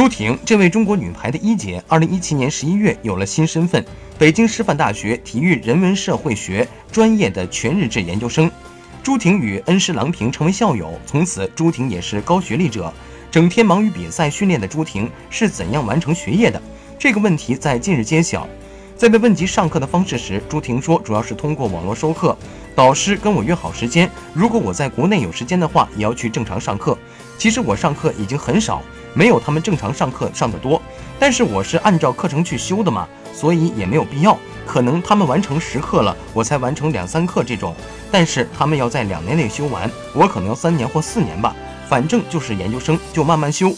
[0.00, 3.84] 朱婷，这位中国女排的一姐，二零一七年十一月有了新身份——
[4.18, 8.50] 北京师范大学体育人文社会学专业的全日制研究生。
[9.02, 12.90] 朱婷与恩师郎平成为校友，从此朱婷也是高学历者。
[13.30, 16.62] 整天忙于比赛训练的朱婷是怎样完成学业的？
[16.98, 18.48] 这个问题在近日揭晓。
[18.96, 22.34] 在被问及上课的方式时，朱婷说，主要是通过网络授课，
[22.74, 26.96] 导师跟我约好时间，如果我在国内有时间的话，也要去正常上课。
[27.36, 28.82] 其实我上课已经很少，
[29.14, 30.80] 没有他们正常上课上的多，
[31.18, 34.38] 但是我是按照课程去修的嘛，所以也没有必要。
[34.66, 37.74] 可能他们完成十课了，我才完成两三课这种，
[38.10, 41.54] 但是他们要在两年内修完，我可能要三年或四年吧。
[41.88, 43.74] 反正就是研究生，就慢慢修。